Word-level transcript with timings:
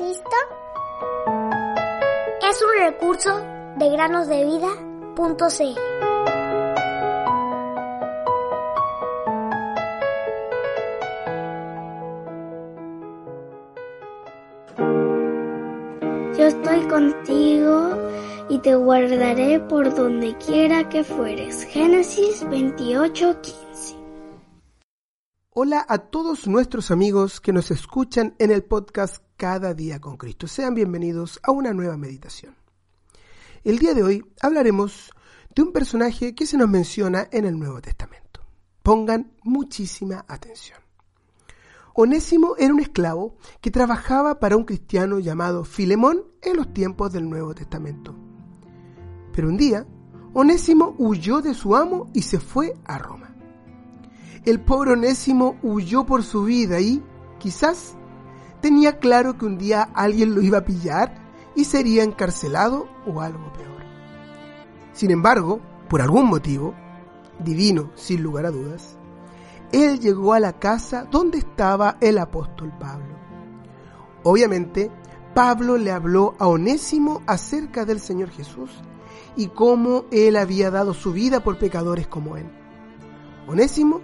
Cristo? 0.00 0.36
Es 2.48 2.62
un 2.62 2.86
recurso 2.86 3.38
de 3.76 3.90
granosdevida.cl. 3.90 4.80
Yo 16.38 16.46
estoy 16.46 16.88
contigo 16.88 17.98
y 18.48 18.58
te 18.60 18.74
guardaré 18.76 19.60
por 19.60 19.94
donde 19.94 20.34
quiera 20.38 20.88
que 20.88 21.04
fueres. 21.04 21.64
Génesis 21.64 22.42
28:15. 22.44 23.96
Hola 25.50 25.84
a 25.86 25.98
todos 25.98 26.46
nuestros 26.46 26.90
amigos 26.90 27.38
que 27.42 27.52
nos 27.52 27.70
escuchan 27.70 28.34
en 28.38 28.50
el 28.50 28.64
podcast 28.64 29.22
Cada 29.40 29.72
día 29.72 30.02
con 30.02 30.18
Cristo. 30.18 30.46
Sean 30.46 30.74
bienvenidos 30.74 31.40
a 31.42 31.50
una 31.50 31.72
nueva 31.72 31.96
meditación. 31.96 32.54
El 33.64 33.78
día 33.78 33.94
de 33.94 34.02
hoy 34.02 34.22
hablaremos 34.42 35.10
de 35.54 35.62
un 35.62 35.72
personaje 35.72 36.34
que 36.34 36.44
se 36.44 36.58
nos 36.58 36.68
menciona 36.68 37.26
en 37.32 37.46
el 37.46 37.58
Nuevo 37.58 37.80
Testamento. 37.80 38.42
Pongan 38.82 39.32
muchísima 39.42 40.26
atención. 40.28 40.78
Onésimo 41.94 42.54
era 42.58 42.74
un 42.74 42.80
esclavo 42.80 43.38
que 43.62 43.70
trabajaba 43.70 44.40
para 44.40 44.58
un 44.58 44.64
cristiano 44.64 45.18
llamado 45.20 45.64
Filemón 45.64 46.22
en 46.42 46.58
los 46.58 46.74
tiempos 46.74 47.10
del 47.10 47.26
Nuevo 47.26 47.54
Testamento. 47.54 48.14
Pero 49.32 49.48
un 49.48 49.56
día, 49.56 49.86
Onésimo 50.34 50.94
huyó 50.98 51.40
de 51.40 51.54
su 51.54 51.74
amo 51.74 52.10
y 52.12 52.20
se 52.20 52.40
fue 52.40 52.74
a 52.84 52.98
Roma. 52.98 53.34
El 54.44 54.60
pobre 54.60 54.92
Onésimo 54.92 55.58
huyó 55.62 56.04
por 56.04 56.24
su 56.24 56.44
vida 56.44 56.78
y, 56.78 57.02
quizás, 57.38 57.96
tenía 58.60 58.98
claro 58.98 59.36
que 59.36 59.46
un 59.46 59.58
día 59.58 59.88
alguien 59.94 60.34
lo 60.34 60.42
iba 60.42 60.58
a 60.58 60.64
pillar 60.64 61.14
y 61.54 61.64
sería 61.64 62.02
encarcelado 62.02 62.88
o 63.06 63.20
algo 63.20 63.52
peor. 63.52 63.82
Sin 64.92 65.10
embargo, 65.10 65.60
por 65.88 66.02
algún 66.02 66.26
motivo, 66.26 66.74
divino 67.38 67.90
sin 67.94 68.22
lugar 68.22 68.46
a 68.46 68.50
dudas, 68.50 68.96
él 69.72 70.00
llegó 70.00 70.34
a 70.34 70.40
la 70.40 70.58
casa 70.58 71.06
donde 71.10 71.38
estaba 71.38 71.96
el 72.00 72.18
apóstol 72.18 72.72
Pablo. 72.78 73.14
Obviamente, 74.22 74.90
Pablo 75.34 75.76
le 75.78 75.92
habló 75.92 76.34
a 76.38 76.48
Onésimo 76.48 77.22
acerca 77.26 77.84
del 77.84 78.00
Señor 78.00 78.30
Jesús 78.30 78.70
y 79.36 79.48
cómo 79.48 80.04
él 80.10 80.36
había 80.36 80.70
dado 80.70 80.92
su 80.92 81.12
vida 81.12 81.42
por 81.42 81.58
pecadores 81.58 82.08
como 82.08 82.36
él. 82.36 82.50
Onésimo 83.46 84.00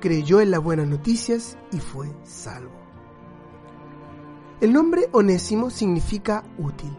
creyó 0.00 0.40
en 0.40 0.50
las 0.50 0.62
buenas 0.62 0.88
noticias 0.88 1.56
y 1.72 1.78
fue 1.78 2.08
salvo. 2.24 2.85
El 4.60 4.72
nombre 4.72 5.08
Onésimo 5.12 5.68
significa 5.68 6.42
útil. 6.58 6.96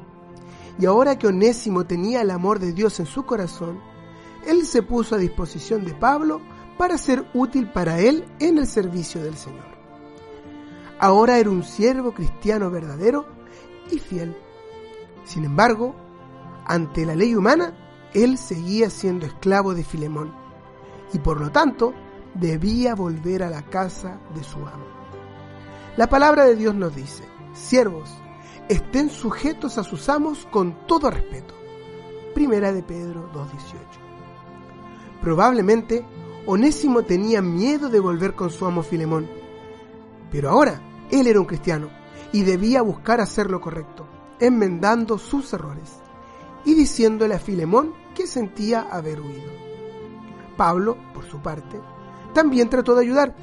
Y 0.80 0.86
ahora 0.86 1.18
que 1.18 1.28
Onésimo 1.28 1.86
tenía 1.86 2.22
el 2.22 2.30
amor 2.30 2.60
de 2.60 2.72
Dios 2.72 3.00
en 3.00 3.08
su 3.08 3.26
corazón, 3.26 3.80
él 4.46 4.66
se 4.66 4.84
puso 4.84 5.16
a 5.16 5.18
disposición 5.18 5.84
de 5.84 5.96
Pablo 5.96 6.40
para 6.78 7.00
ser 7.00 7.26
útil 7.34 7.72
para 7.72 8.00
él 8.00 8.26
en 8.40 8.60
el 8.60 8.68
servicio 8.68 9.24
del 9.24 9.36
Señor. 9.36 9.66
Ahora 11.00 11.40
era 11.40 11.50
un 11.50 11.64
siervo 11.64 12.14
cristiano 12.14 12.70
verdadero 12.70 13.26
y 13.92 13.98
fiel. 13.98 14.38
Sin 15.24 15.44
embargo, 15.44 15.96
ante 16.66 17.06
la 17.06 17.16
ley 17.16 17.34
humana, 17.34 17.76
él 18.14 18.38
seguía 18.38 18.92
siendo 18.92 19.26
esclavo 19.26 19.74
de 19.74 19.84
Filemón 19.84 20.32
y 21.12 21.20
por 21.20 21.42
lo 21.42 21.52
tanto 21.52 21.94
debía 22.36 22.94
volver 22.94 23.42
a 23.42 23.50
la 23.50 23.64
casa 23.64 24.20
de 24.36 24.44
su 24.44 24.60
amo. 24.60 24.86
La 25.98 26.08
palabra 26.08 26.46
de 26.46 26.56
Dios 26.56 26.76
nos 26.76 26.96
dice, 26.96 27.24
siervos, 27.58 28.10
estén 28.70 29.10
sujetos 29.10 29.78
a 29.78 29.84
sus 29.84 30.08
amos 30.10 30.48
con 30.52 30.88
todo 30.88 31.10
respeto. 31.10 31.54
Primera 32.34 32.72
de 32.72 32.84
Pedro 32.84 33.32
2.18. 33.34 33.48
Probablemente 35.22 36.06
Onésimo 36.46 37.04
tenía 37.04 37.42
miedo 37.42 37.90
de 37.90 38.00
volver 38.00 38.36
con 38.36 38.50
su 38.50 38.66
amo 38.66 38.84
Filemón, 38.84 39.28
pero 40.32 40.50
ahora 40.50 40.82
él 41.12 41.28
era 41.28 41.40
un 41.40 41.46
cristiano 41.46 41.90
y 42.32 42.44
debía 42.44 42.82
buscar 42.82 43.20
hacer 43.20 43.50
lo 43.50 43.60
correcto, 43.60 44.08
enmendando 44.40 45.18
sus 45.18 45.52
errores 45.54 46.00
y 46.64 46.74
diciéndole 46.76 47.36
a 47.36 47.40
Filemón 47.40 47.94
que 48.14 48.28
sentía 48.28 48.82
haber 48.82 49.20
huido. 49.22 49.52
Pablo, 50.56 50.98
por 51.14 51.26
su 51.26 51.40
parte, 51.40 51.80
también 52.34 52.70
trató 52.70 52.96
de 52.96 53.02
ayudar. 53.02 53.36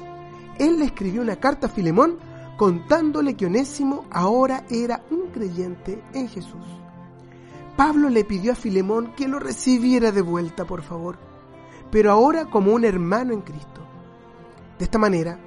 Él 0.57 0.79
le 0.79 0.85
escribió 0.85 1.21
una 1.21 1.37
carta 1.37 1.67
a 1.67 1.69
Filemón 1.69 2.17
contándole 2.57 3.35
que 3.35 3.45
Onésimo 3.45 4.05
ahora 4.11 4.65
era 4.69 5.03
un 5.11 5.27
creyente 5.31 6.01
en 6.13 6.27
Jesús. 6.27 6.65
Pablo 7.75 8.09
le 8.09 8.23
pidió 8.23 8.53
a 8.53 8.55
Filemón 8.55 9.13
que 9.15 9.27
lo 9.27 9.39
recibiera 9.39 10.11
de 10.11 10.21
vuelta, 10.21 10.65
por 10.65 10.81
favor, 10.81 11.17
pero 11.91 12.11
ahora 12.11 12.45
como 12.45 12.73
un 12.73 12.85
hermano 12.85 13.33
en 13.33 13.41
Cristo. 13.41 13.81
De 14.79 14.85
esta 14.85 14.97
manera, 14.97 15.39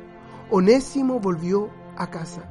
Onésimo 0.50 1.20
volvió 1.20 1.70
a 1.96 2.10
casa 2.10 2.48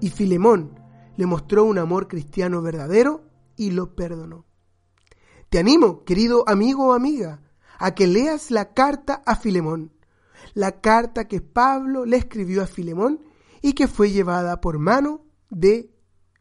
y 0.00 0.10
Filemón 0.10 0.78
le 1.16 1.26
mostró 1.26 1.64
un 1.64 1.78
amor 1.78 2.06
cristiano 2.06 2.62
verdadero 2.62 3.22
y 3.56 3.72
lo 3.72 3.96
perdonó. 3.96 4.44
Te 5.48 5.58
animo, 5.58 6.04
querido 6.04 6.44
amigo 6.46 6.88
o 6.88 6.92
amiga, 6.92 7.42
a 7.78 7.94
que 7.94 8.06
leas 8.06 8.50
la 8.50 8.72
carta 8.72 9.22
a 9.26 9.34
Filemón, 9.34 9.92
la 10.54 10.80
carta 10.80 11.26
que 11.26 11.40
Pablo 11.40 12.04
le 12.04 12.18
escribió 12.18 12.62
a 12.62 12.66
Filemón 12.66 13.27
y 13.62 13.72
que 13.72 13.88
fue 13.88 14.10
llevada 14.10 14.60
por 14.60 14.78
mano 14.78 15.24
de 15.50 15.90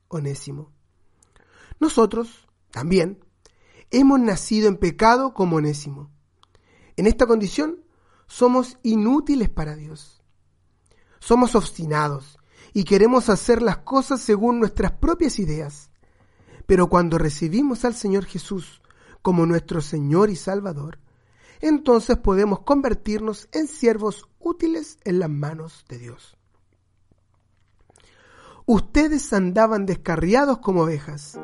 Onésimo. 0.07 0.71
Nosotros, 1.79 2.47
también, 2.71 3.23
hemos 3.91 4.19
nacido 4.19 4.67
en 4.67 4.77
pecado 4.77 5.33
como 5.33 5.57
Onésimo. 5.57 6.11
En 6.95 7.07
esta 7.07 7.25
condición 7.27 7.83
somos 8.27 8.77
inútiles 8.83 9.49
para 9.49 9.75
Dios. 9.75 10.21
Somos 11.19 11.55
obstinados 11.55 12.37
y 12.73 12.83
queremos 12.83 13.29
hacer 13.29 13.61
las 13.61 13.77
cosas 13.77 14.21
según 14.21 14.59
nuestras 14.59 14.91
propias 14.93 15.39
ideas. 15.39 15.89
Pero 16.65 16.89
cuando 16.89 17.17
recibimos 17.17 17.85
al 17.85 17.95
Señor 17.95 18.25
Jesús 18.25 18.81
como 19.21 19.45
nuestro 19.45 19.81
Señor 19.81 20.29
y 20.29 20.35
Salvador, 20.35 20.99
entonces 21.59 22.17
podemos 22.17 22.59
convertirnos 22.59 23.47
en 23.51 23.67
siervos 23.67 24.27
útiles 24.39 24.99
en 25.03 25.19
las 25.19 25.29
manos 25.29 25.85
de 25.87 25.97
Dios. 25.97 26.37
Ustedes 28.69 29.31
andaban 29.31 29.85
descarriados 29.85 30.57
como 30.57 30.81
ovejas, 30.81 31.39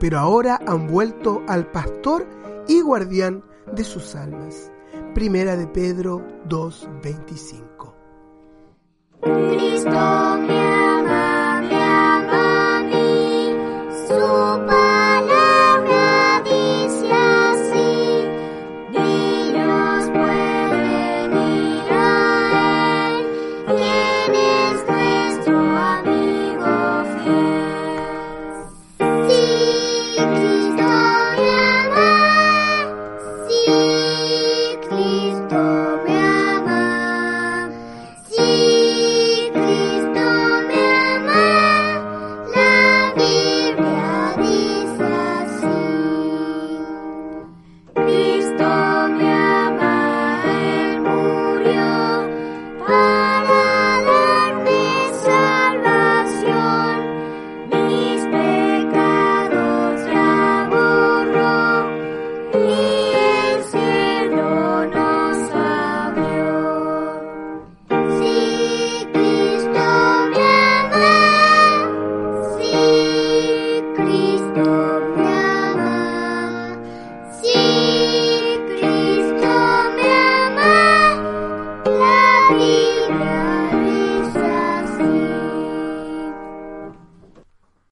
pero 0.00 0.18
ahora 0.18 0.58
han 0.66 0.88
vuelto 0.88 1.44
al 1.46 1.70
pastor 1.70 2.26
y 2.66 2.80
guardián 2.80 3.44
de 3.72 3.84
sus 3.84 4.16
almas. 4.16 4.72
Primera 5.14 5.54
de 5.54 5.68
Pedro 5.68 6.26
2:25. 6.48 7.94